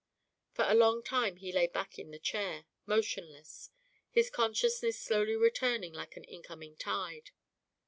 [0.53, 3.69] For a long time he lay back in the chair, motionless,
[4.09, 7.29] his consciousness slowly returning like an incoming tide.